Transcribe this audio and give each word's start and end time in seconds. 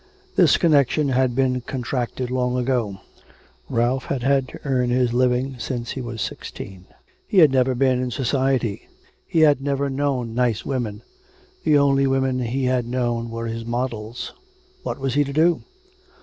This 0.35 0.57
connection 0.57 1.09
had 1.09 1.35
been 1.35 1.61
contracted 1.61 2.31
long 2.31 2.57
ago.... 2.57 3.01
Ralph 3.69 4.05
had 4.05 4.23
had 4.23 4.47
to 4.49 4.59
earn 4.65 4.89
his 4.89 5.13
living 5.13 5.59
since 5.59 5.91
he 5.91 6.01
was 6.01 6.23
sixteen 6.23 6.87
he 7.27 7.37
had 7.37 7.51
never 7.51 7.75
been 7.75 8.01
in 8.01 8.09
society; 8.09 8.87
he 9.27 9.41
had 9.41 9.61
never 9.61 9.91
known 9.91 10.33
nice 10.33 10.65
women: 10.65 11.03
the 11.63 11.77
only 11.77 12.07
women 12.07 12.39
he 12.39 12.63
had 12.65 12.87
known 12.87 13.29
were 13.29 13.45
his 13.45 13.63
models; 13.63 14.33
what 14.81 14.97
was 14.97 15.13
he 15.13 15.23
to 15.23 15.33
do? 15.33 15.61